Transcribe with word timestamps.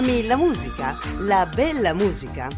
Ami 0.00 0.26
la 0.26 0.36
musica, 0.36 0.96
la 1.18 1.46
bella 1.54 1.92
musica? 1.92 2.48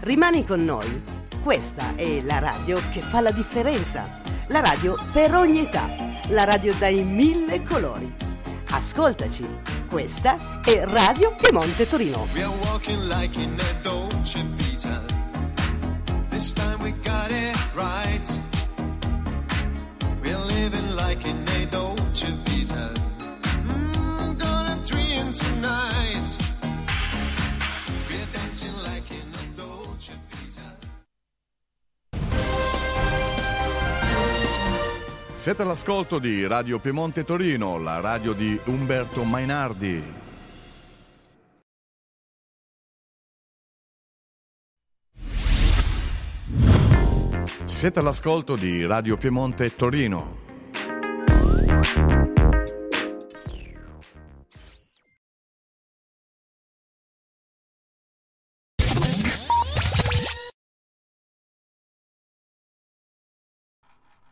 Rimani 0.00 0.44
con 0.44 0.66
noi. 0.66 1.02
Questa 1.42 1.94
è 1.94 2.20
la 2.20 2.40
radio 2.40 2.78
che 2.92 3.00
fa 3.00 3.22
la 3.22 3.30
differenza. 3.30 4.20
La 4.48 4.60
radio 4.60 4.94
per 5.10 5.34
ogni 5.34 5.60
età. 5.60 5.88
La 6.28 6.44
radio 6.44 6.74
dai 6.74 7.02
mille 7.02 7.62
colori. 7.62 8.14
Ascoltaci. 8.72 9.48
Questa 9.88 10.60
è 10.62 10.84
Radio 10.84 11.34
Piemonte 11.34 11.88
Torino. 11.88 12.26
We 12.34 12.42
are 12.42 12.52
walking 12.66 13.00
like 13.08 13.40
in 13.40 13.58
a 13.58 13.80
dolce 13.80 14.44
vita. 14.54 15.02
This 16.28 16.52
time 16.52 16.82
we 16.82 16.92
got 17.02 17.30
it 17.30 17.56
right. 17.74 18.40
We 20.20 20.34
are 20.34 20.44
living 20.44 20.94
like 20.96 21.26
in 21.26 21.46
a 21.46 21.64
dolce 21.64 22.30
vita. 22.44 22.92
Mm, 23.62 24.36
gonna 24.36 24.76
dream 24.84 25.32
tonight. 25.32 26.52
Siete 35.44 35.60
all'ascolto 35.60 36.18
di 36.18 36.46
Radio 36.46 36.78
Piemonte 36.78 37.22
Torino, 37.22 37.76
la 37.76 38.00
radio 38.00 38.32
di 38.32 38.58
Umberto 38.64 39.24
Mainardi. 39.24 40.02
Siete 47.66 47.98
all'ascolto 47.98 48.56
di 48.56 48.86
Radio 48.86 49.18
Piemonte 49.18 49.76
Torino. 49.76 50.40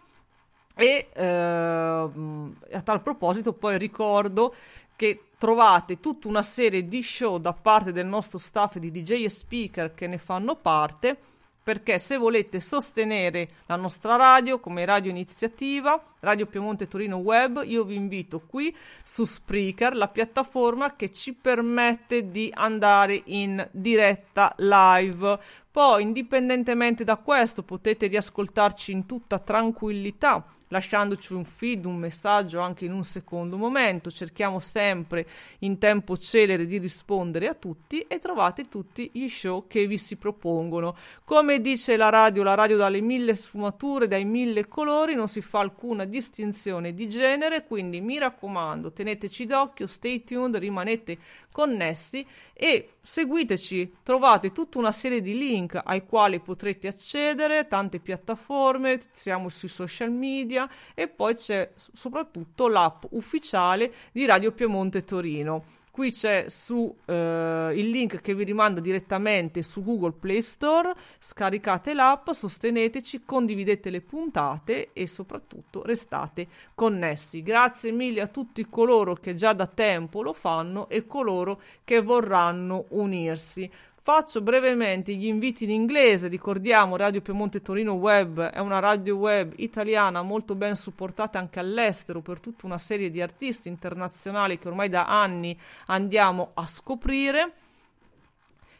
E 0.79 1.09
eh, 1.13 1.23
a 1.25 2.83
tal 2.85 3.01
proposito, 3.03 3.55
poi 3.55 3.77
ricordo 3.77 4.55
che 4.97 5.29
trovate 5.39 6.01
tutta 6.01 6.29
una 6.29 6.43
serie 6.43 6.89
di 6.89 7.03
show 7.03 7.39
da 7.39 7.53
parte 7.53 7.93
del 7.93 8.07
nostro 8.07 8.39
staff 8.39 8.79
di 8.79 8.91
DJ 8.91 9.25
e 9.25 9.29
speaker 9.29 9.95
che 9.95 10.07
ne 10.07 10.19
fanno 10.19 10.57
parte 10.57 11.19
perché 11.67 11.99
se 11.99 12.17
volete 12.17 12.61
sostenere 12.61 13.49
la 13.67 13.75
nostra 13.75 14.15
radio 14.15 14.61
come 14.61 14.85
radio 14.85 15.11
iniziativa, 15.11 16.01
Radio 16.21 16.47
Piemonte 16.47 16.87
Torino 16.87 17.17
Web, 17.17 17.65
io 17.67 17.83
vi 17.83 17.97
invito 17.97 18.39
qui 18.47 18.73
su 19.03 19.25
Spreaker, 19.25 19.97
la 19.97 20.07
piattaforma 20.07 20.95
che 20.95 21.11
ci 21.11 21.35
permette 21.35 22.31
di 22.31 22.53
andare 22.55 23.21
in 23.25 23.69
diretta 23.73 24.55
live. 24.59 25.41
Poi, 25.69 26.03
indipendentemente 26.03 27.03
da 27.03 27.17
questo, 27.17 27.65
potete 27.65 28.07
riascoltarci 28.07 28.93
in 28.93 29.05
tutta 29.05 29.41
tranquillità 29.41 30.56
lasciandoci 30.69 31.33
un 31.35 31.45
feed, 31.45 31.85
un 31.85 31.97
messaggio 31.97 32.61
anche 32.61 32.85
in 32.85 32.93
un 32.93 33.05
secondo 33.05 33.57
momento. 33.57 34.11
Cerchiamo 34.11 34.59
sempre 34.59 35.27
in 35.61 35.79
tempo 35.79 36.17
celere 36.17 36.67
di 36.67 36.79
rispondere 36.79 37.49
a 37.49 37.55
tutti 37.55 38.01
e 38.01 38.19
trovate 38.19 38.69
tutti 38.69 39.11
gli 39.13 39.29
show 39.29 39.67
che 39.67 39.87
vi 39.87 39.99
si 39.99 40.17
propongono. 40.17 40.97
Come 41.25 41.61
dice 41.61 41.97
la 41.97 42.09
radio, 42.09 42.43
la 42.43 42.55
radio 42.55 42.77
dalle 42.77 43.01
mille 43.01 43.35
sfumature, 43.35 44.09
dai 44.09 44.25
mille 44.25 44.67
colori, 44.69 45.15
non 45.15 45.29
si 45.29 45.41
fa 45.41 45.61
alcuna 45.61 46.05
distinzione 46.05 46.95
di 46.95 47.09
genere, 47.09 47.65
quindi 47.67 48.01
mi 48.01 48.19
raccomando, 48.19 48.93
teneteci 48.93 49.47
d'occhio, 49.47 49.87
stay 49.87 50.25
tuned, 50.25 50.57
rimanete 50.57 51.19
connessi 51.57 52.27
e 52.53 52.97
seguiteci, 53.01 53.97
trovate 54.03 54.53
tutta 54.53 54.77
una 54.77 54.93
serie 54.93 55.23
di 55.23 55.39
link 55.39 55.81
ai 55.83 56.05
quali 56.05 56.39
potrete 56.39 56.87
accedere, 56.87 57.67
tante 57.67 57.99
piattaforme, 57.99 59.01
siamo 59.11 59.49
sui 59.49 59.69
social 59.71 60.11
media 60.11 60.69
e 60.93 61.09
poi 61.09 61.35
c'è 61.35 61.73
soprattutto 61.95 62.69
l'app 62.69 63.05
ufficiale 63.13 63.91
di 64.13 64.27
Radio 64.27 64.53
Piemonte 64.53 65.03
Torino 65.03 65.85
qui 65.97 66.11
c'è 66.11 66.45
su 66.49 66.95
eh, 67.07 67.73
il 67.75 67.89
link 67.89 68.21
che 68.21 68.35
vi 68.35 68.45
rimanda 68.45 68.81
direttamente 68.81 69.63
su 69.63 69.83
Google 69.83 70.13
Play 70.13 70.43
Store, 70.43 70.93
scaricate 71.19 71.95
l'app, 71.95 72.29
sosteneteci, 72.33 73.23
condividete 73.25 73.89
le 73.89 74.03
puntate 74.03 74.91
e 74.93 75.07
soprattutto 75.07 75.83
restate 75.83 76.49
connessi. 76.75 77.43
Grazie 77.43 77.93
mille 77.93 78.21
a 78.21 78.27
tutti 78.27 78.69
coloro 78.69 79.15
che 79.15 79.33
già 79.33 79.55
da 79.55 79.67
tempo 79.67 80.21
lo 80.21 80.35
fanno 80.35 80.91
e 80.91 81.07
coloro 81.07 81.63
che 81.83 82.03
vorranno 82.03 82.85
unirsi. 82.91 83.71
Faccio 84.07 84.41
brevemente 84.41 85.13
gli 85.15 85.27
inviti 85.27 85.65
in 85.65 85.71
inglese, 85.71 86.29
ricordiamo 86.29 86.95
Radio 86.95 87.21
Piemonte 87.21 87.61
Torino 87.61 87.95
Web 87.95 88.41
è 88.41 88.61
una 88.61 88.79
radio 88.79 89.17
web 89.17 89.55
italiana 89.57 90.23
molto 90.23 90.55
ben 90.55 90.77
supportata 90.77 91.41
anche 91.41 91.59
all'estero 91.59 92.21
per 92.21 92.39
tutta 92.39 92.67
una 92.67 92.79
serie 92.79 93.11
di 93.11 93.21
artisti 93.21 93.67
internazionali 93.67 94.61
che 94.61 94.69
ormai 94.69 94.89
da 94.89 95.07
anni 95.07 95.59
andiamo 95.87 96.53
a 96.55 96.69
scoprire 96.69 97.53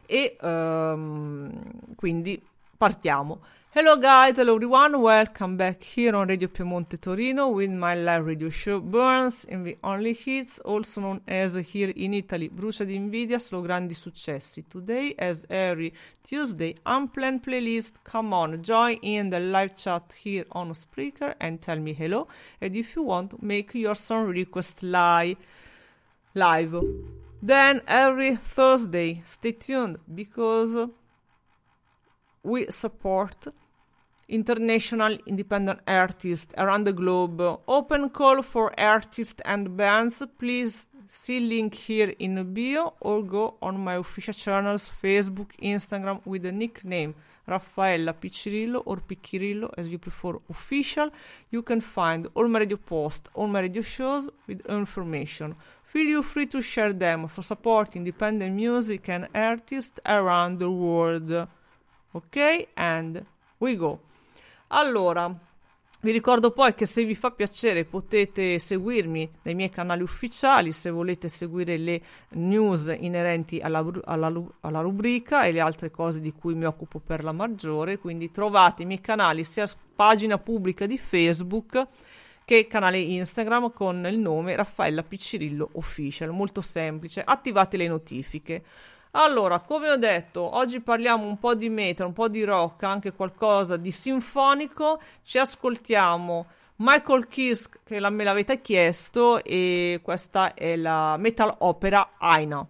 e 0.07 0.37
um, 0.41 1.51
quindi 1.97 2.41
partiamo. 2.77 3.41
Hello 3.77 3.99
guys, 3.99 4.37
hello 4.37 4.55
everyone, 4.55 5.03
welcome 5.03 5.59
back 5.59 5.83
here 5.83 6.17
on 6.17 6.29
Radio 6.29 6.49
Piemonte 6.49 6.99
Torino 6.99 7.49
with 7.49 7.69
my 7.69 7.95
live 7.95 8.25
radio 8.25 8.49
show 8.49 8.81
Burns 8.81 9.45
in 9.45 9.65
the 9.65 9.77
Only 9.85 10.15
Hits, 10.15 10.59
also 10.61 11.03
known 11.03 11.21
as 11.29 11.57
here 11.57 11.93
in 11.95 12.15
Italy 12.15 12.49
Brucia 12.49 12.87
di 12.87 12.95
Invidia, 12.95 13.39
solo 13.39 13.61
grandi 13.61 13.93
successi. 13.93 14.65
Today, 14.67 15.15
as 15.19 15.45
every 15.51 15.93
Tuesday, 16.23 16.75
unplanned 16.87 17.43
playlist, 17.43 18.03
come 18.03 18.33
on, 18.33 18.63
join 18.63 18.97
in 19.03 19.29
the 19.29 19.41
live 19.41 19.77
chat 19.77 20.11
here 20.23 20.47
on 20.53 20.73
Spreaker 20.73 21.35
and 21.39 21.61
tell 21.61 21.79
me 21.79 21.93
hello, 21.93 22.29
and 22.63 22.75
if 22.75 22.97
you 22.97 23.03
want, 23.03 23.43
make 23.43 23.75
your 23.75 23.95
song 23.95 24.29
request 24.29 24.83
live. 24.83 25.37
live. 26.33 26.81
Then 27.43 27.83
every 27.87 28.37
Thursday, 28.37 29.21
stay 29.27 29.53
tuned 29.53 29.99
because 30.15 30.89
we 32.43 32.71
support 32.71 33.49
international 34.29 35.19
independent 35.27 35.81
artists 35.87 36.53
around 36.59 36.85
the 36.85 36.93
globe. 36.93 37.41
Open 37.69 38.11
call 38.11 38.43
for 38.43 38.79
artists 38.79 39.41
and 39.45 39.77
bands. 39.77 40.23
Please 40.39 40.89
see 41.07 41.41
link 41.41 41.75
here 41.75 42.13
in 42.19 42.35
the 42.35 42.45
bio 42.45 42.95
or 43.01 43.23
go 43.23 43.55
on 43.63 43.79
my 43.79 43.95
official 43.95 44.35
channels 44.35 44.91
Facebook, 45.03 45.51
Instagram 45.63 46.21
with 46.25 46.43
the 46.43 46.53
nickname 46.53 47.15
Raffaella 47.49 48.13
Piccirillo 48.13 48.83
or 48.85 48.97
Piccirillo 48.97 49.73
as 49.79 49.89
you 49.89 49.99
prefer 49.99 50.39
official. 50.51 51.11
You 51.51 51.63
can 51.63 51.81
find 51.81 52.27
all 52.35 52.49
my 52.49 52.61
radio 52.61 52.77
posts, 52.77 53.31
all 53.35 53.47
my 53.47 53.61
radio 53.61 53.83
shows 53.83 54.29
with 54.47 54.67
information. 54.67 55.55
Feel 55.85 56.23
free 56.23 56.47
to 56.47 56.61
share 56.61 56.93
them 56.93 57.29
for 57.29 57.43
supporting 57.43 58.01
independent 58.01 58.55
music 58.55 59.09
and 59.09 59.29
artists 59.35 60.01
around 60.05 60.59
the 60.59 60.71
world. 60.71 61.49
Ok? 62.15 62.67
And 62.77 63.25
we 63.61 63.77
go. 63.77 64.01
Allora, 64.69 65.33
vi 66.01 66.11
ricordo 66.11 66.51
poi 66.51 66.75
che 66.75 66.87
se 66.87 67.05
vi 67.05 67.15
fa 67.15 67.31
piacere 67.31 67.85
potete 67.85 68.59
seguirmi 68.59 69.31
nei 69.43 69.55
miei 69.55 69.71
canali 69.71 70.03
ufficiali, 70.03 70.73
se 70.73 70.91
volete 70.91 71.29
seguire 71.29 71.77
le 71.77 72.01
news 72.31 72.95
inerenti 72.99 73.61
alla, 73.61 73.85
alla, 74.05 74.33
alla, 74.61 74.81
rubrica 74.81 75.45
e 75.45 75.53
le 75.53 75.61
altre 75.61 75.91
cose 75.91 76.21
di 76.21 76.33
cui 76.33 76.55
mi 76.55 76.65
occupo 76.65 76.99
per 76.99 77.25
la 77.25 77.33
maggiore, 77.33 77.99
quindi 77.99 78.31
trovate 78.31 78.83
i 78.83 78.87
miei 78.87 79.01
canali 79.01 79.43
sia 79.43 79.67
pagina 79.95 80.39
pubblica 80.39 80.87
di 80.87 80.99
Facebook 80.99 81.87
che 82.45 82.67
canale 82.69 82.99
Instagram 82.99 83.73
con 83.73 84.07
il 84.07 84.19
nome 84.19 84.55
Raffaella 84.55 85.03
Piccirillo 85.03 85.71
Official, 85.73 86.31
molto 86.31 86.61
semplice, 86.61 87.23
attivate 87.25 87.77
le 87.77 87.89
notifiche. 87.89 88.63
Allora, 89.19 89.61
come 89.61 89.89
ho 89.89 89.97
detto, 89.97 90.43
oggi 90.57 90.81
parliamo 90.81 91.27
un 91.27 91.39
po' 91.39 91.55
di 91.55 91.71
metal, 91.71 92.09
un 92.09 92.13
po' 92.13 92.29
di 92.29 92.45
rock, 92.45 92.83
anche 92.83 93.15
qualcosa 93.15 93.79
di 93.79 93.91
sinfonico. 93.91 95.01
Ci 95.23 95.39
ascoltiamo 95.39 96.45
Michael 96.77 97.27
Kisk, 97.27 97.79
che 97.83 97.99
me 98.11 98.25
l'avete 98.25 98.61
chiesto, 98.61 99.43
e 99.43 100.01
questa 100.03 100.53
è 100.53 100.77
la 100.77 101.17
metal 101.17 101.55
opera 101.61 102.11
Aina. 102.19 102.67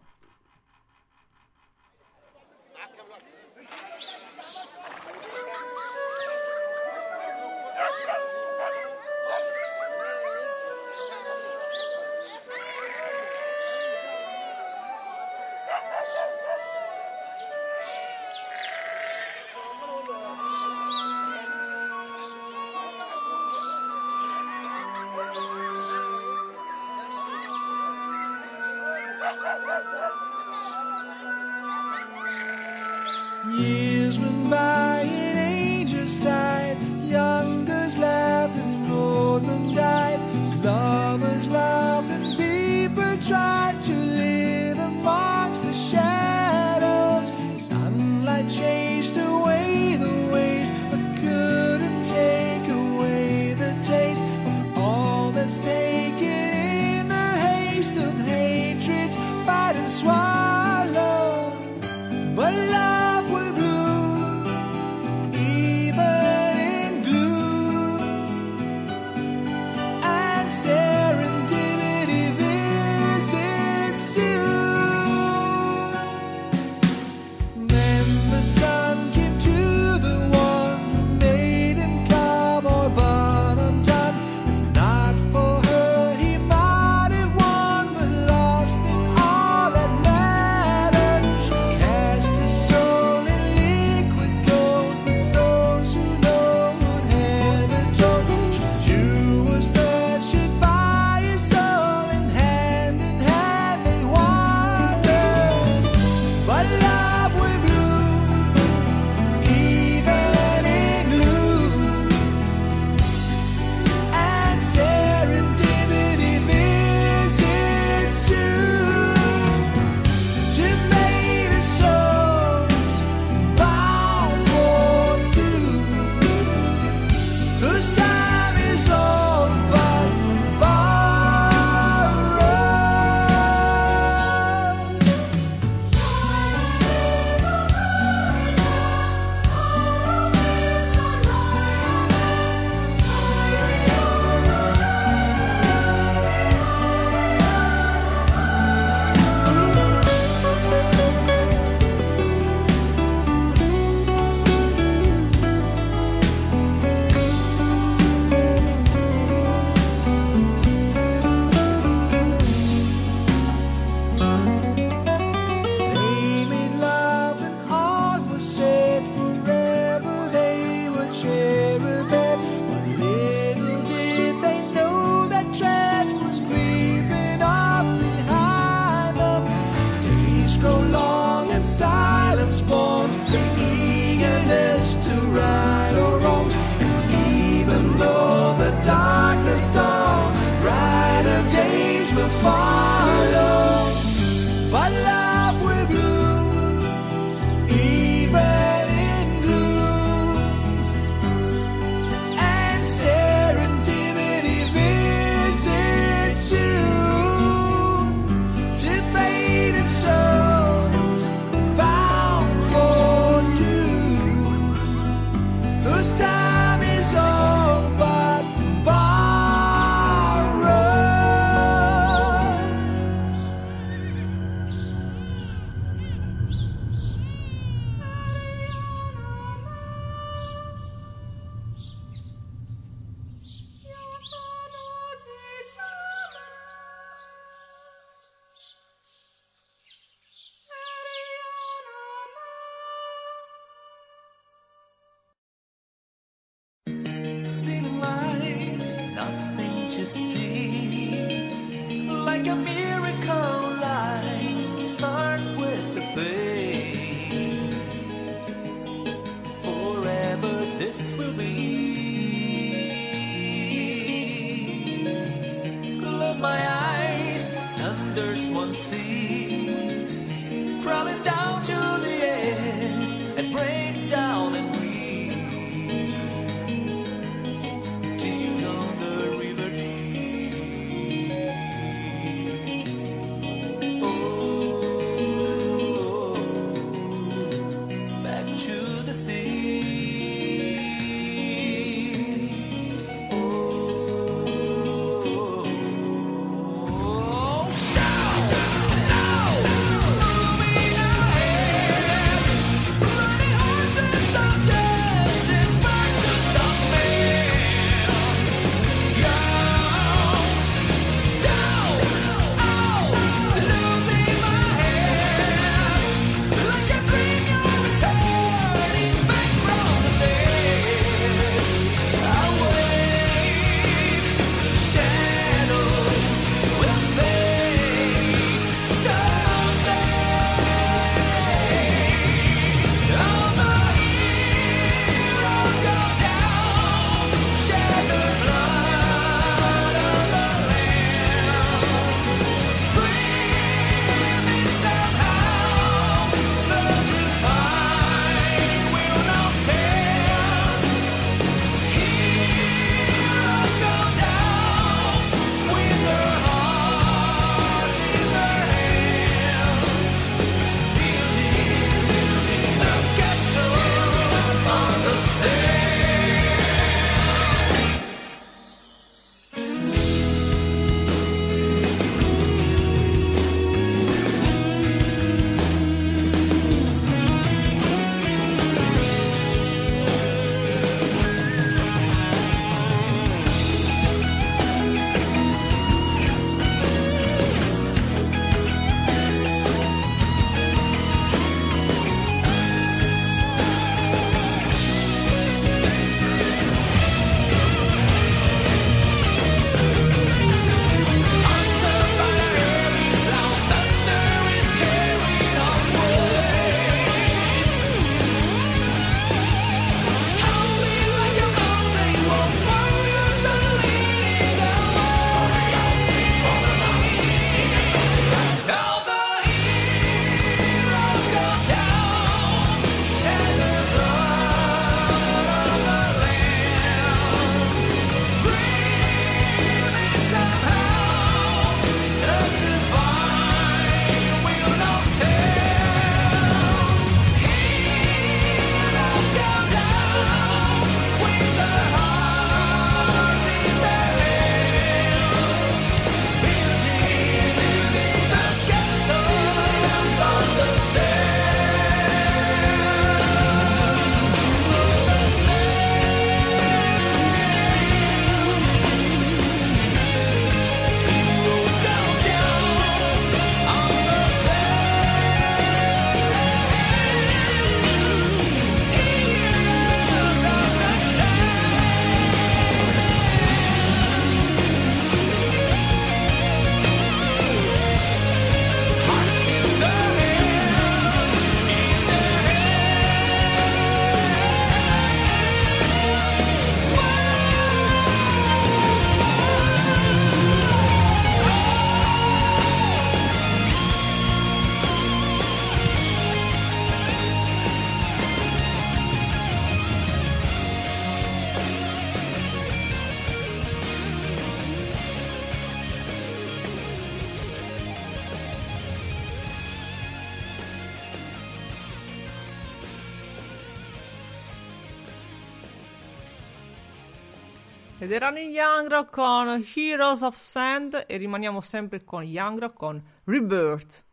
Yangra 518.87 519.05
con 519.05 519.66
Heroes 519.75 520.23
of 520.23 520.37
Sand 520.37 521.07
e 521.09 521.16
rimaniamo 521.16 521.61
sempre 521.61 522.05
con 522.05 522.23
Yangra 522.23 522.71
con 522.71 523.02
Rebirth. 523.25 524.05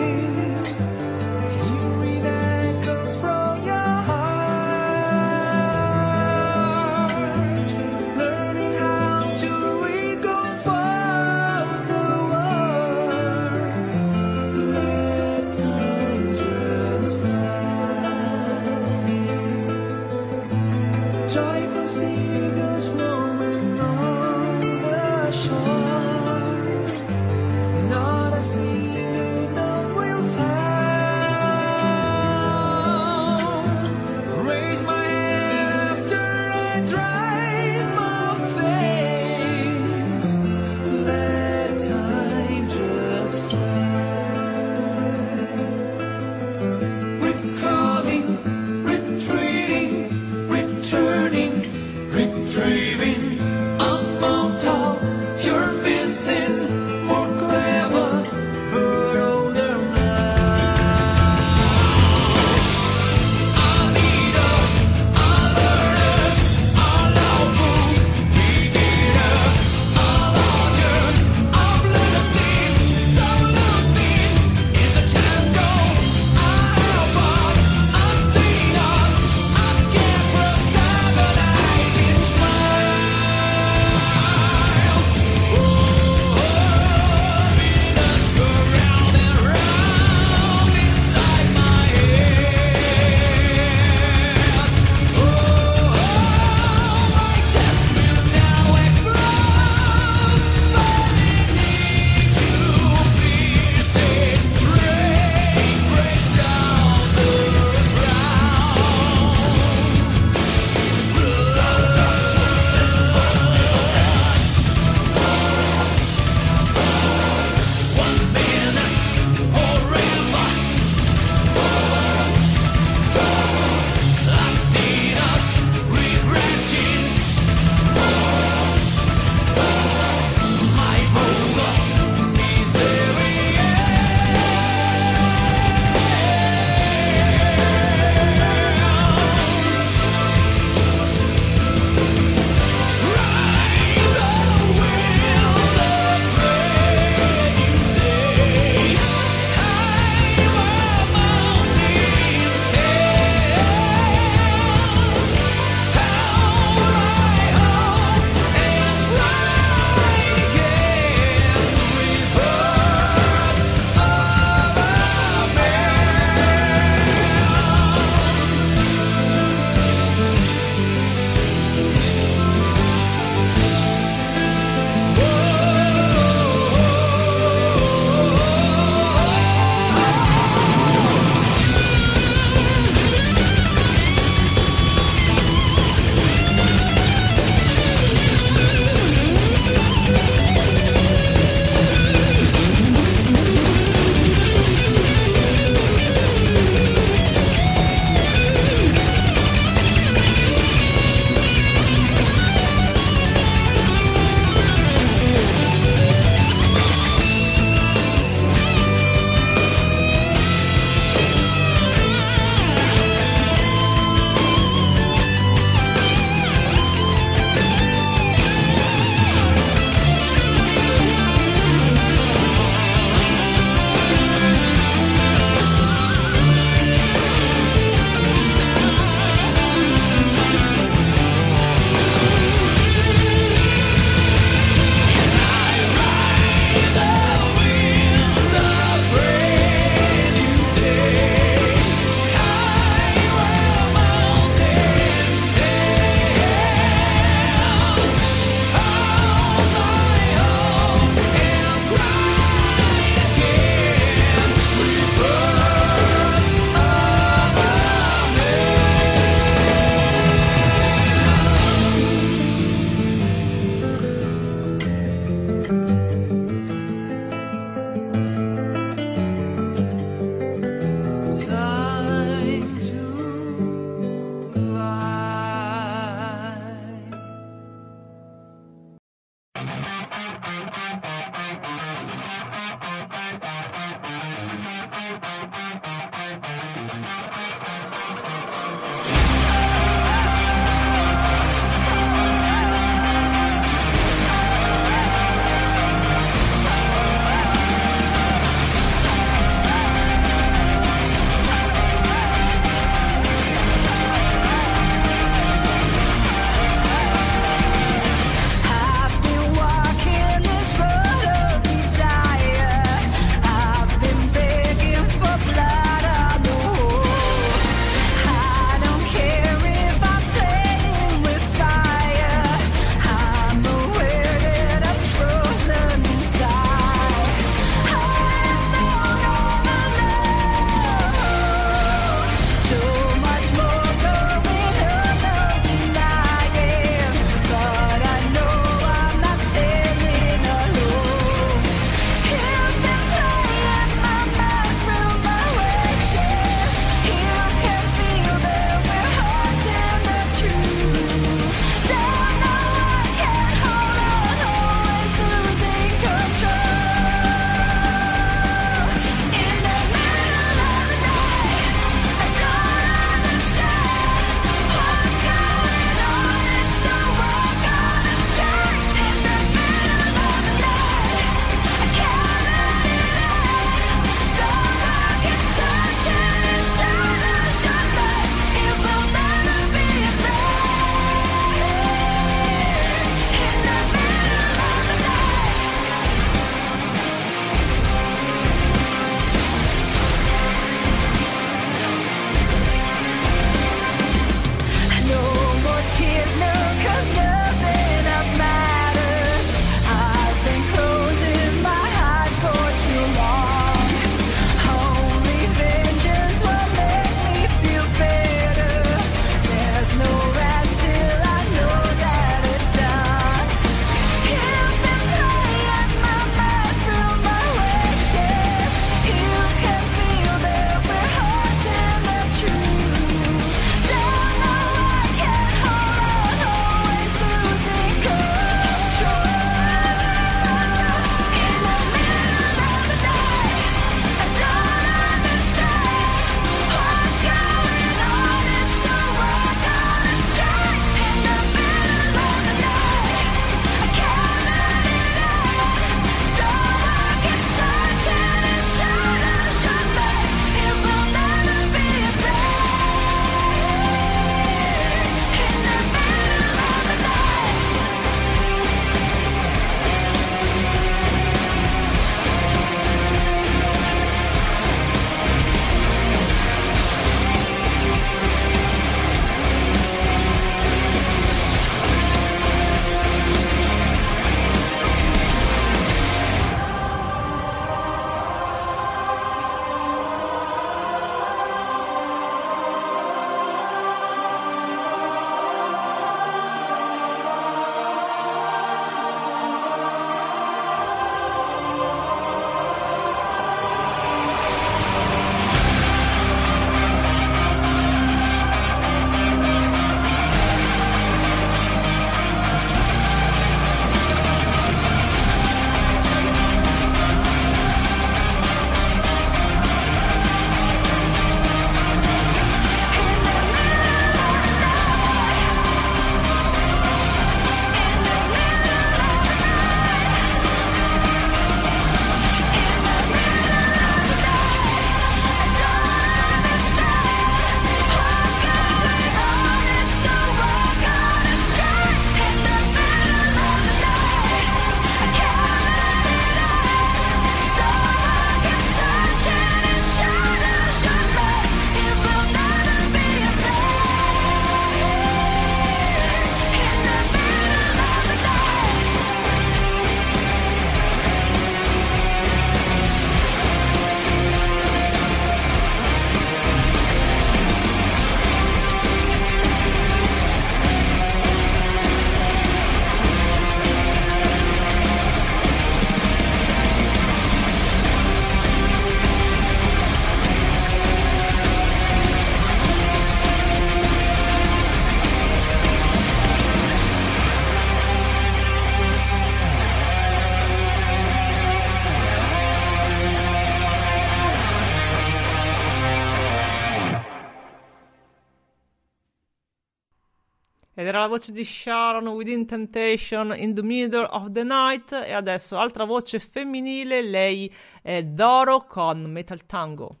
La 591.01 591.07
voce 591.07 591.31
di 591.31 591.43
Sharon 591.43 592.07
Within 592.09 592.45
Temptation 592.45 593.33
in 593.35 593.55
the 593.55 593.63
Middle 593.63 594.05
of 594.11 594.29
the 594.29 594.43
Night 594.43 594.91
e 594.91 595.13
adesso 595.13 595.57
altra 595.57 595.83
voce 595.83 596.19
femminile, 596.19 597.01
lei 597.01 597.51
è 597.81 598.03
Doro 598.03 598.65
con 598.67 599.01
Metal 599.05 599.43
Tango. 599.47 600.00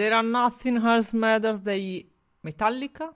Ed 0.00 0.06
era 0.06 0.22
Nothing 0.22 0.82
Else 0.82 1.14
Matters 1.14 1.60
dei 1.60 2.10
Metallica 2.40 3.14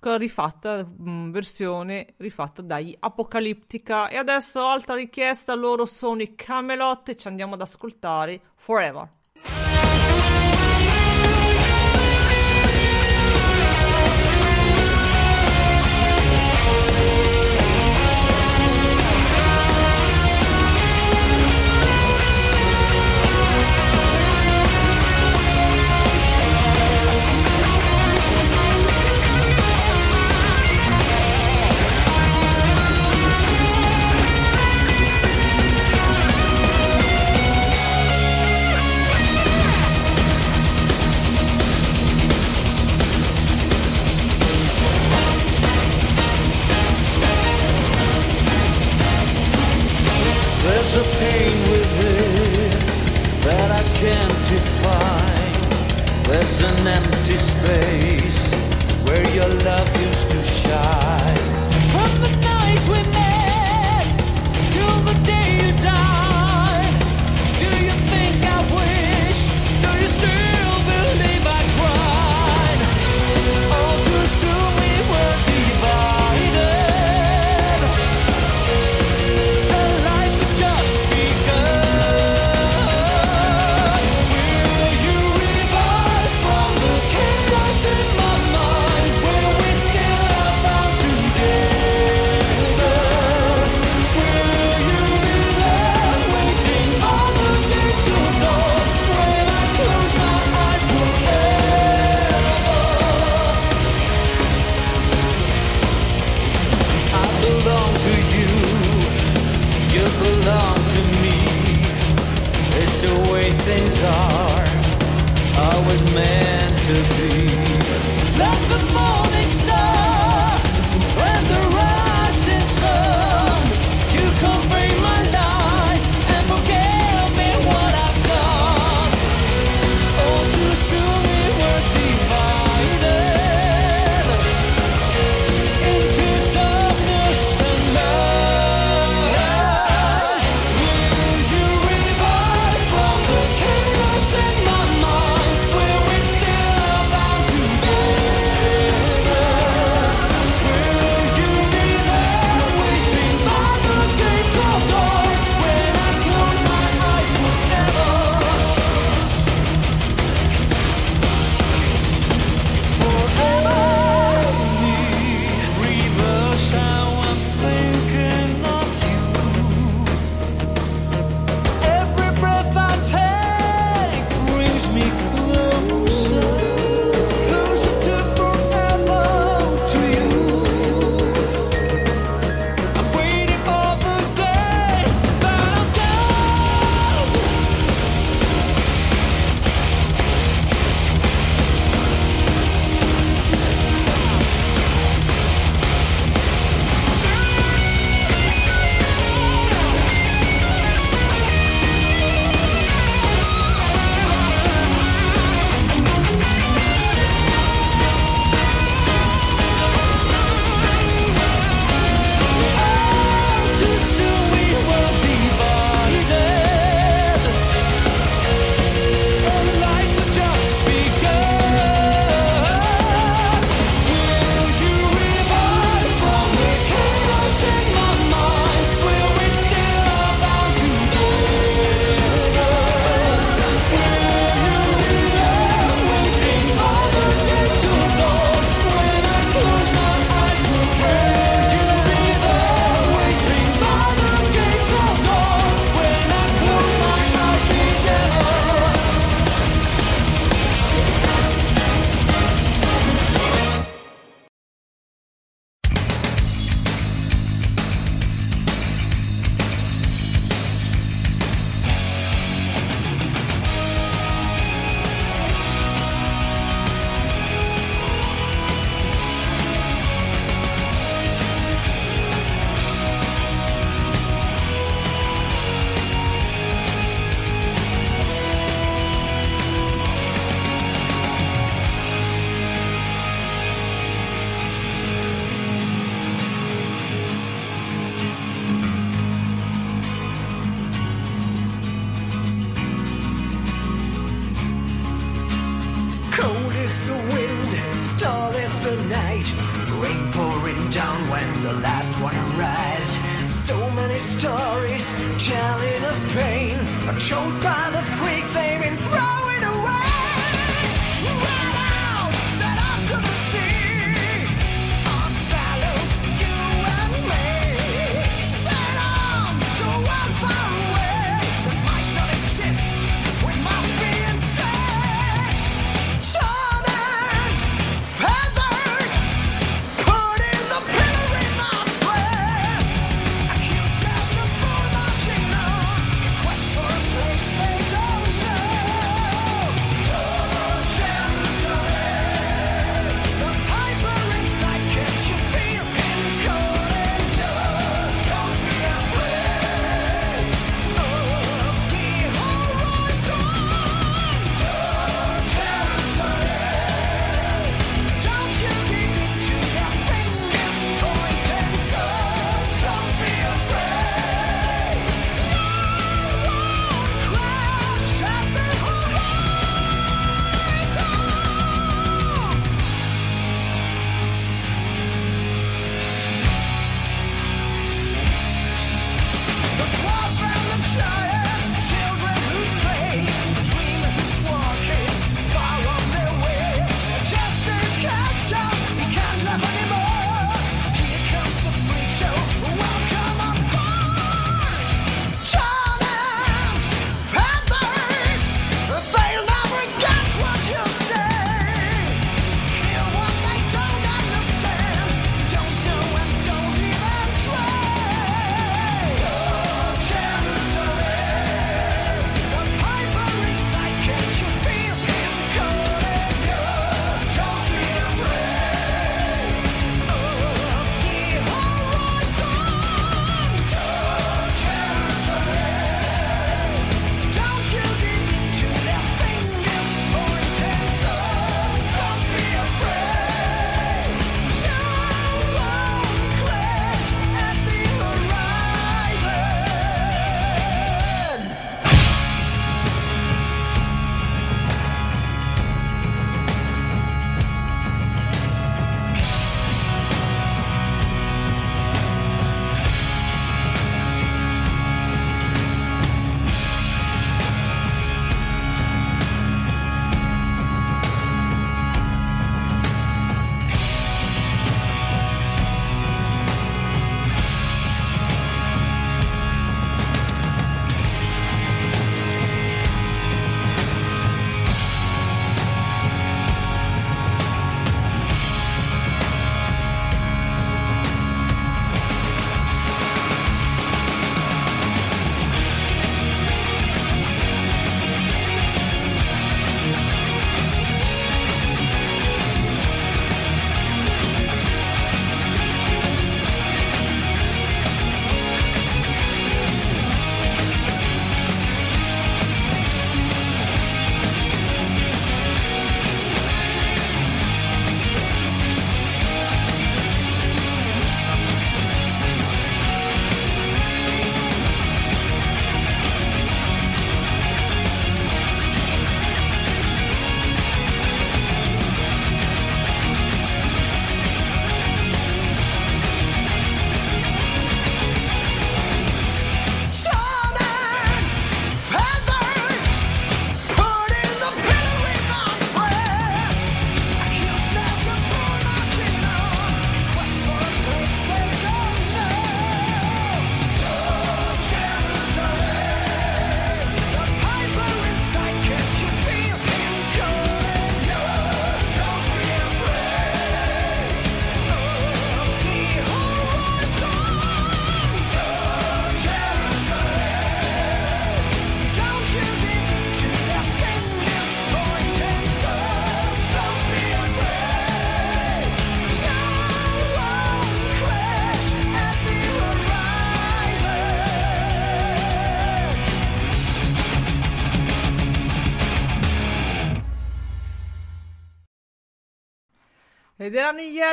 rifatta 0.00 0.84
mh, 0.84 1.10
mm, 1.10 1.30
versione 1.32 2.14
rifatta 2.18 2.62
dagli 2.62 2.96
Apocalyptica. 2.96 4.08
E 4.08 4.16
adesso 4.16 4.64
altra 4.64 4.94
richiesta 4.94 5.54
loro 5.54 5.84
sono 5.84 6.22
i 6.22 6.36
Camelot 6.36 7.08
e 7.08 7.16
ci 7.16 7.26
andiamo 7.26 7.54
ad 7.54 7.60
ascoltare 7.62 8.40
Forever 8.54 9.14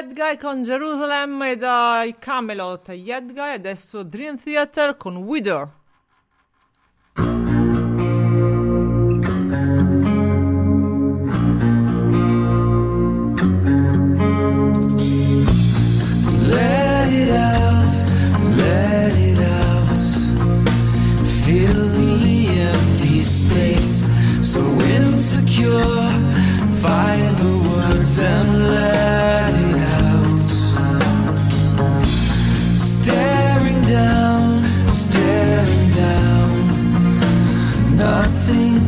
Yad 0.04 0.16
Guy 0.16 0.38
con 0.38 0.64
Jerusalem 0.64 1.42
e 1.44 1.56
dai 1.56 2.14
Camelot 2.20 2.90
a 2.90 2.94
Yad 2.94 3.32
Guy, 3.32 3.54
adesso 3.54 4.04
Dream 4.04 4.36
Theater 4.36 4.98
con 4.98 5.16
Wither. 5.16 5.83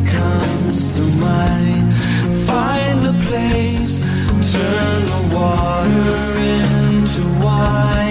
comes 0.04 0.96
to 0.96 1.02
mind. 1.18 1.92
Find 2.46 3.00
the 3.02 3.14
place, 3.28 4.10
turn 4.52 5.04
the 5.14 5.34
water 5.34 6.38
into 6.38 7.22
wine. 7.44 8.05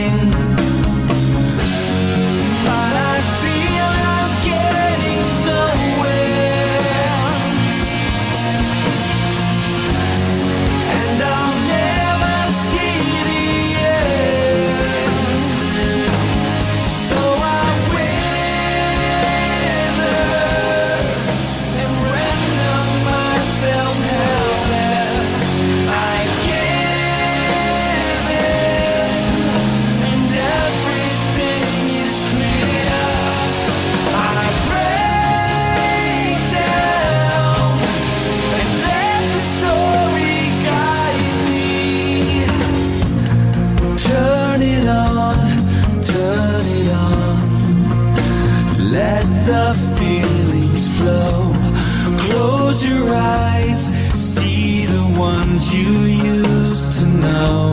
You 55.73 56.01
used 56.01 56.99
to 56.99 57.05
know. 57.05 57.64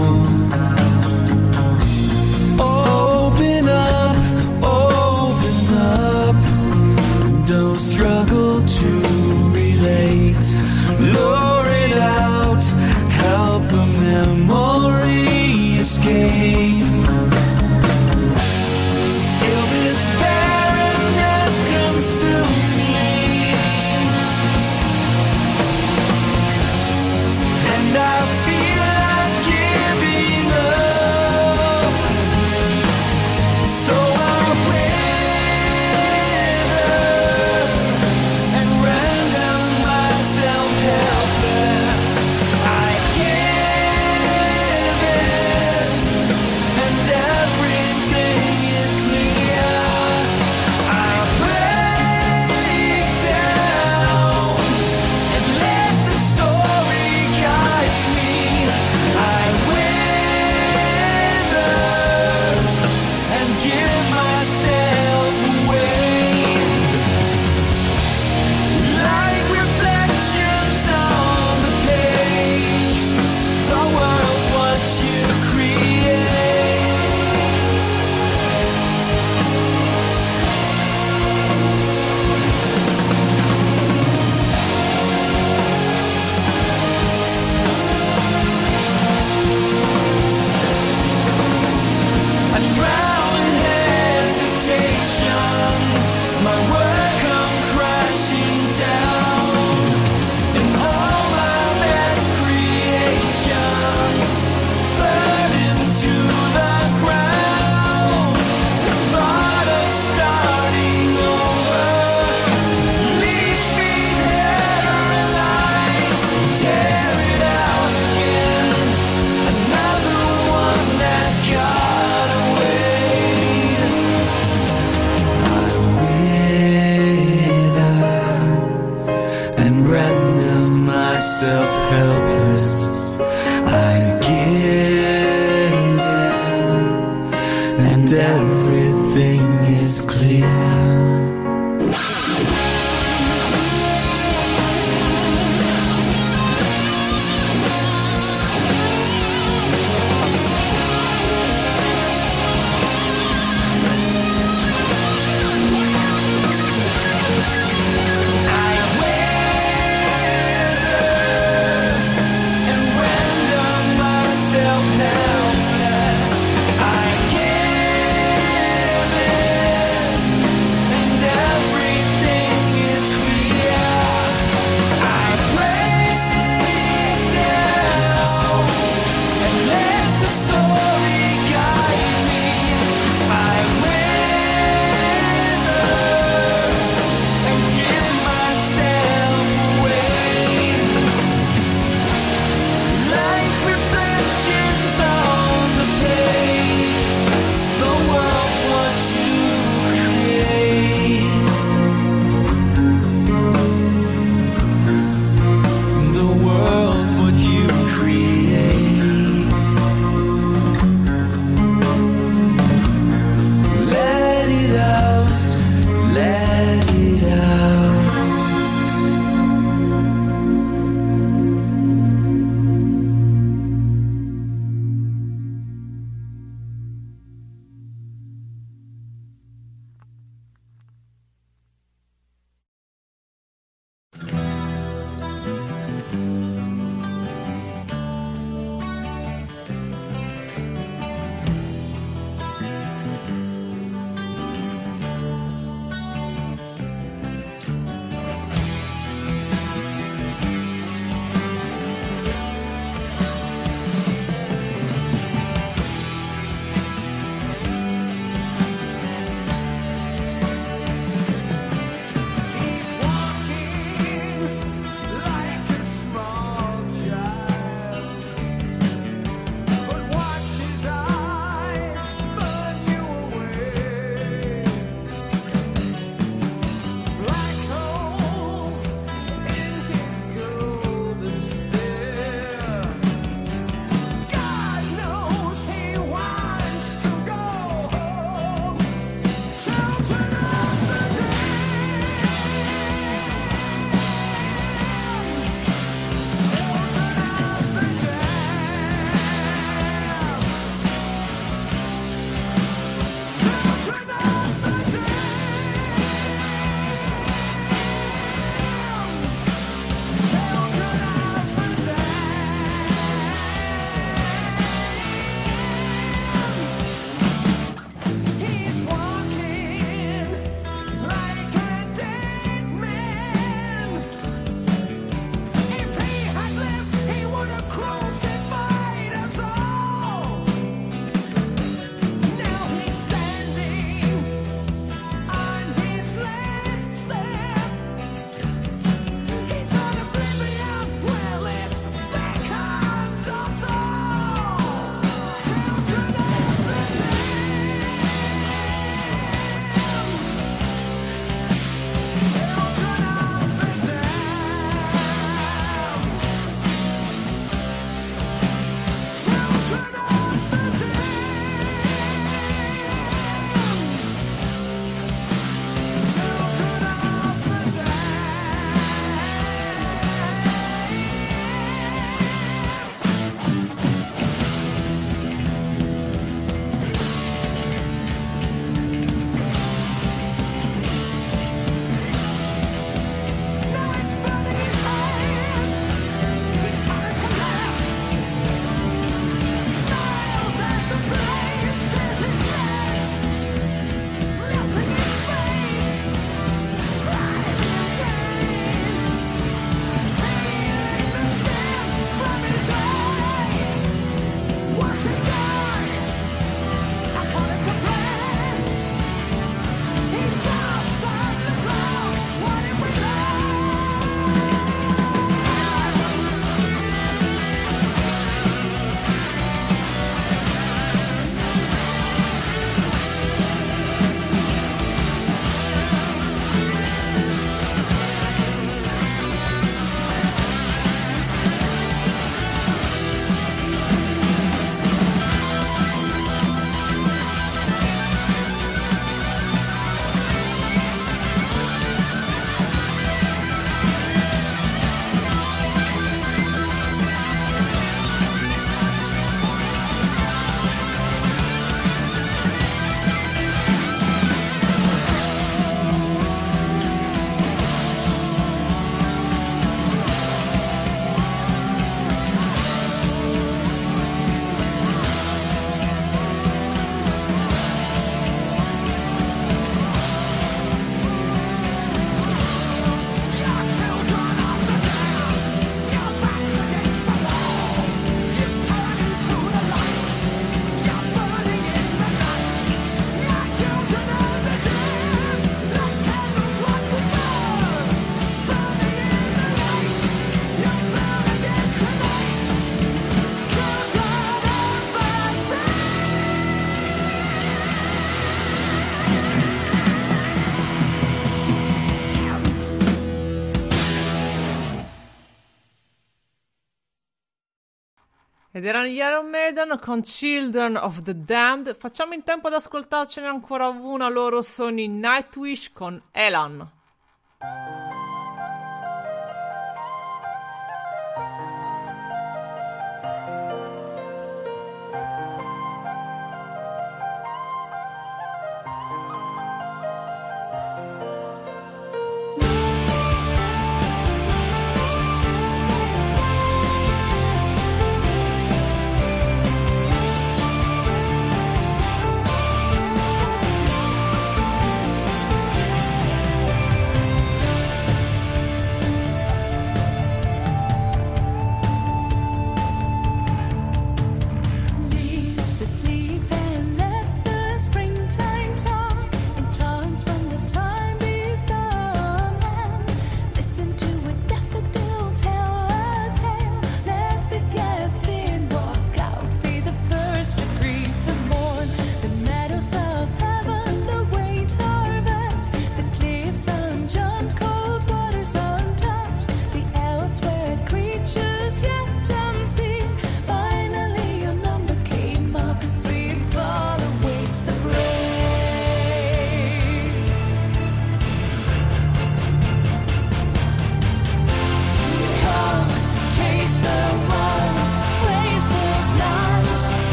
ed 508.62 508.68
erano 508.68 508.86
gli 508.86 508.98
Iron 508.98 509.28
Maiden 509.28 509.76
con 509.80 510.02
Children 510.02 510.76
of 510.76 511.02
the 511.02 511.24
Damned. 511.24 511.76
Facciamo 511.78 512.14
in 512.14 512.22
tempo 512.22 512.46
ad 512.46 512.54
ascoltarcene 512.54 513.26
ancora 513.26 513.66
una, 513.66 514.08
loro 514.08 514.40
sono 514.40 514.78
i 514.78 514.86
Nightwish 514.86 515.72
con 515.72 516.00
Elan. 516.12 516.70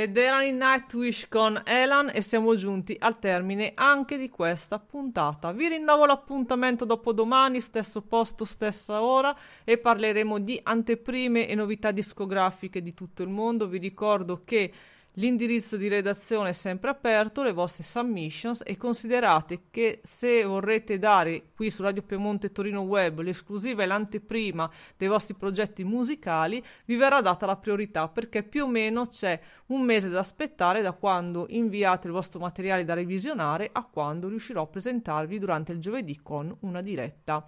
ed 0.00 0.16
era 0.16 0.44
in 0.44 0.58
Nightwish 0.58 1.26
con 1.28 1.60
Elan 1.64 2.12
e 2.14 2.22
siamo 2.22 2.54
giunti 2.54 2.94
al 3.00 3.18
termine 3.18 3.72
anche 3.74 4.16
di 4.16 4.30
questa 4.30 4.78
puntata. 4.78 5.50
Vi 5.50 5.66
rinnovo 5.66 6.06
l'appuntamento 6.06 6.84
dopo 6.84 7.12
domani, 7.12 7.60
stesso 7.60 8.02
posto, 8.02 8.44
stessa 8.44 9.02
ora 9.02 9.36
e 9.64 9.76
parleremo 9.76 10.38
di 10.38 10.60
anteprime 10.62 11.48
e 11.48 11.56
novità 11.56 11.90
discografiche 11.90 12.80
di 12.80 12.94
tutto 12.94 13.24
il 13.24 13.28
mondo. 13.28 13.66
Vi 13.66 13.78
ricordo 13.78 14.42
che 14.44 14.72
L'indirizzo 15.18 15.76
di 15.76 15.88
redazione 15.88 16.50
è 16.50 16.52
sempre 16.52 16.90
aperto, 16.90 17.42
le 17.42 17.52
vostre 17.52 17.82
submissions 17.82 18.62
e 18.64 18.76
considerate 18.76 19.62
che 19.68 19.98
se 20.04 20.44
vorrete 20.44 20.96
dare 20.96 21.50
qui 21.56 21.70
su 21.70 21.82
Radio 21.82 22.02
Piemonte 22.02 22.52
Torino 22.52 22.82
Web 22.82 23.22
l'esclusiva 23.22 23.82
e 23.82 23.86
l'anteprima 23.86 24.70
dei 24.96 25.08
vostri 25.08 25.34
progetti 25.34 25.82
musicali, 25.82 26.62
vi 26.84 26.94
verrà 26.94 27.20
data 27.20 27.46
la 27.46 27.56
priorità 27.56 28.06
perché 28.06 28.44
più 28.44 28.62
o 28.62 28.68
meno 28.68 29.06
c'è 29.06 29.40
un 29.66 29.82
mese 29.82 30.08
da 30.08 30.20
aspettare 30.20 30.82
da 30.82 30.92
quando 30.92 31.46
inviate 31.48 32.06
il 32.06 32.12
vostro 32.12 32.38
materiale 32.38 32.84
da 32.84 32.94
revisionare 32.94 33.70
a 33.72 33.82
quando 33.82 34.28
riuscirò 34.28 34.62
a 34.62 34.66
presentarvi 34.68 35.40
durante 35.40 35.72
il 35.72 35.80
giovedì 35.80 36.20
con 36.22 36.56
una 36.60 36.80
diretta. 36.80 37.44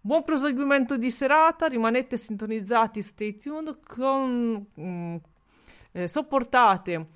Buon 0.00 0.22
proseguimento 0.22 0.96
di 0.96 1.10
serata, 1.10 1.66
rimanete 1.66 2.16
sintonizzati, 2.16 3.02
stay 3.02 3.36
tuned, 3.36 3.78
con, 3.84 4.66
mm, 4.78 5.16
eh, 5.96 6.08
sopportate, 6.08 7.06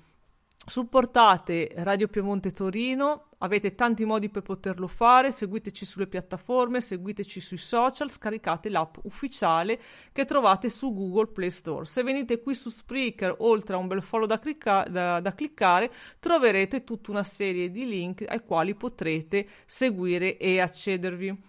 supportate 0.65 1.71
Radio 1.75 2.07
Piemonte 2.07 2.53
Torino, 2.53 3.31
avete 3.39 3.75
tanti 3.75 4.05
modi 4.05 4.29
per 4.29 4.41
poterlo 4.41 4.87
fare, 4.87 5.31
seguiteci 5.31 5.85
sulle 5.85 6.07
piattaforme, 6.07 6.79
seguiteci 6.79 7.41
sui 7.41 7.57
social, 7.57 8.09
scaricate 8.09 8.69
l'app 8.69 8.95
ufficiale 9.03 9.79
che 10.13 10.23
trovate 10.23 10.69
su 10.69 10.93
Google 10.93 11.27
Play 11.27 11.49
Store. 11.49 11.85
Se 11.85 12.03
venite 12.03 12.41
qui 12.41 12.55
su 12.55 12.69
Spreaker, 12.69 13.35
oltre 13.39 13.75
a 13.75 13.79
un 13.79 13.87
bel 13.87 14.01
follow 14.01 14.27
da, 14.27 14.39
clicca- 14.39 14.87
da- 14.89 15.19
da 15.19 15.33
cliccare, 15.33 15.91
troverete 16.19 16.85
tutta 16.85 17.11
una 17.11 17.23
serie 17.23 17.69
di 17.71 17.85
link 17.85 18.23
ai 18.25 18.41
quali 18.45 18.75
potrete 18.75 19.45
seguire 19.65 20.37
e 20.37 20.61
accedervi. 20.61 21.47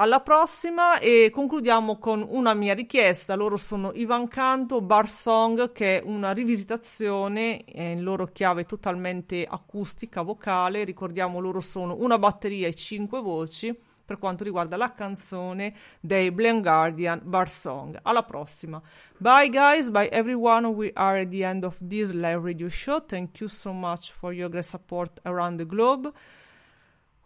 Alla 0.00 0.20
prossima 0.20 1.00
e 1.00 1.28
concludiamo 1.32 1.98
con 1.98 2.24
una 2.30 2.54
mia 2.54 2.72
richiesta. 2.72 3.34
Loro 3.34 3.56
sono 3.56 3.90
Ivan 3.94 4.28
Canto, 4.28 4.80
Bar 4.80 5.08
Song, 5.08 5.72
che 5.72 5.98
è 5.98 6.02
una 6.04 6.30
rivisitazione 6.30 7.64
in 7.66 8.04
loro 8.04 8.26
chiave 8.26 8.64
totalmente 8.64 9.44
acustica, 9.44 10.22
vocale. 10.22 10.84
Ricordiamo, 10.84 11.40
loro 11.40 11.58
sono 11.58 11.96
una 11.98 12.16
batteria 12.16 12.68
e 12.68 12.74
cinque 12.74 13.20
voci 13.20 13.76
per 14.04 14.20
quanto 14.20 14.44
riguarda 14.44 14.76
la 14.76 14.92
canzone 14.92 15.74
dei 15.98 16.30
Blind 16.30 16.62
Guardian 16.62 17.20
Bar 17.24 17.48
Song. 17.48 17.98
Alla 18.02 18.22
prossima. 18.22 18.80
Bye 19.16 19.48
guys, 19.48 19.90
bye 19.90 20.08
everyone. 20.10 20.64
We 20.68 20.92
are 20.94 21.22
at 21.22 21.28
the 21.30 21.44
end 21.44 21.64
of 21.64 21.76
this 21.84 22.12
live 22.12 22.44
radio 22.44 22.68
show. 22.68 23.04
Thank 23.04 23.40
you 23.40 23.48
so 23.48 23.72
much 23.72 24.12
for 24.12 24.32
your 24.32 24.48
great 24.48 24.64
support 24.64 25.18
around 25.24 25.58
the 25.58 25.66
globe. 25.66 26.12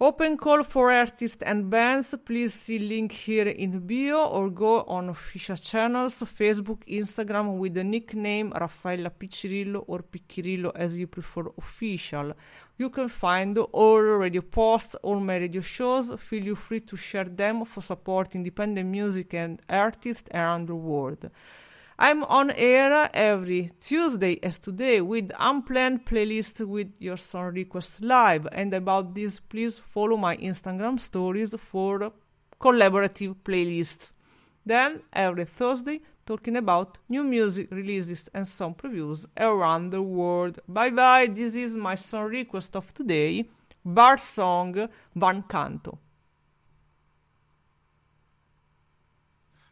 Open 0.01 0.37
call 0.37 0.65
for 0.65 0.91
artists 0.91 1.43
and 1.43 1.71
bands. 1.71 2.13
Please 2.25 2.53
see 2.55 2.79
link 2.79 3.13
here 3.13 3.47
in 3.47 3.87
bio 3.87 4.27
or 4.27 4.51
go 4.51 4.83
on 4.83 5.09
official 5.09 5.55
channels 5.55 6.19
Facebook, 6.19 6.83
Instagram 6.89 7.57
with 7.59 7.75
the 7.75 7.85
nickname 7.85 8.51
Raffaella 8.51 9.11
Piccirillo 9.11 9.85
or 9.87 10.01
Piccirillo 10.01 10.73
as 10.75 10.99
you 10.99 11.07
prefer 11.07 11.45
official. 11.57 12.33
You 12.79 12.91
can 12.91 13.09
find 13.09 13.57
all 13.59 14.01
radio 14.01 14.43
posts, 14.43 14.97
all 15.05 15.21
my 15.21 15.37
radio 15.37 15.61
shows. 15.61 16.11
Feel 16.19 16.57
free 16.57 16.81
to 16.81 16.97
share 16.97 17.27
them 17.27 17.65
for 17.65 17.81
support 17.81 18.35
independent 18.35 18.89
music 18.89 19.35
and 19.35 19.63
artists 19.69 20.29
around 20.35 20.67
the 20.67 20.75
world. 20.75 21.31
I'm 22.05 22.25
on 22.25 22.51
air 22.57 23.09
every 23.15 23.71
Tuesday 23.81 24.41
as 24.43 24.59
today 24.59 25.01
with 25.01 25.31
unplanned 25.39 26.05
playlist 26.05 26.67
with 26.67 26.89
your 26.99 27.17
song 27.17 27.55
request 27.55 28.03
live. 28.03 28.49
And 28.51 28.75
about 28.75 29.15
this, 29.15 29.39
please 29.39 29.79
follow 29.79 30.17
my 30.17 30.37
Instagram 30.39 30.99
stories 30.99 31.55
for 31.71 32.13
collaborative 32.61 33.37
playlists. 33.45 34.11
Then 34.67 35.03
every 35.13 35.45
Thursday, 35.45 36.01
talking 36.27 36.57
about 36.57 36.99
new 37.09 37.23
music 37.23 37.69
releases 37.71 38.29
and 38.35 38.49
song 38.49 38.75
previews 38.75 39.27
around 39.37 39.91
the 39.91 40.03
world. 40.03 40.59
Bye 40.67 40.91
bye. 40.91 41.29
This 41.29 41.55
is 41.55 41.77
my 41.77 41.95
song 41.95 42.31
request 42.31 42.75
of 42.75 42.93
today, 42.93 43.49
Bar 43.85 44.17
Song 44.17 44.89
Van 45.15 45.45
Canto. 45.49 46.01
Now 49.53 49.53
you 49.53 49.53
all 49.53 49.53
know 49.53 49.53
the 49.53 49.71
bards 49.71 49.72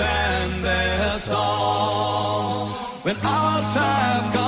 and 0.00 0.64
their 0.64 1.12
songs. 1.12 2.74
When 3.04 3.16
hours 3.16 3.74
have 3.74 4.32
gone 4.34 4.39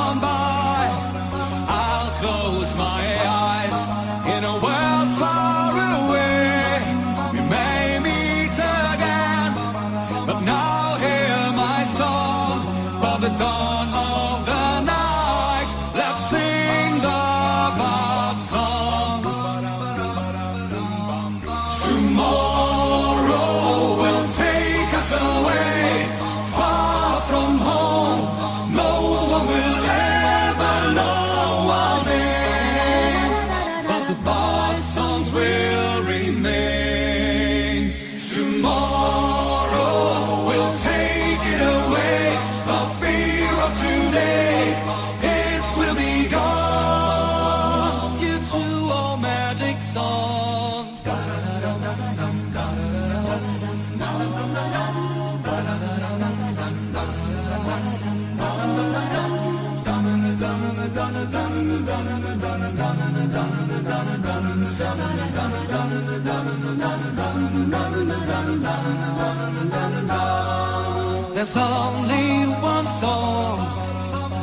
There's 71.34 71.56
only 71.56 72.46
one 72.62 72.86
song 72.86 73.58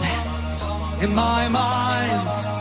left 0.01 1.01
in 1.01 1.15
my 1.15 1.47
mind. 1.47 2.58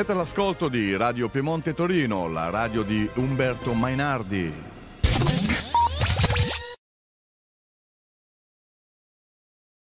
Siete 0.00 0.14
all'ascolto 0.14 0.68
di 0.68 0.96
Radio 0.96 1.28
Piemonte 1.28 1.74
Torino, 1.74 2.26
la 2.26 2.48
radio 2.48 2.82
di 2.82 3.06
Umberto 3.16 3.74
Mainardi. 3.74 4.50